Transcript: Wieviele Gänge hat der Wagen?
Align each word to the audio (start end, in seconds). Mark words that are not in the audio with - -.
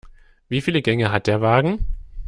Wieviele 0.49 0.81
Gänge 0.81 1.11
hat 1.11 1.27
der 1.27 1.41
Wagen? 1.41 1.85